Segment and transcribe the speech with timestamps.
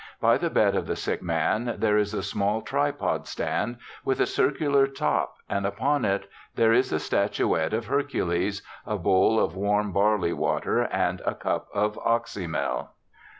[0.19, 4.25] By the bed of the sick man, there is a small tripod stand, with a
[4.25, 9.91] circular top, and upon it there is a statuette of Hercules, a bowl of warm
[9.91, 12.87] barley water, and a cup of oxymel.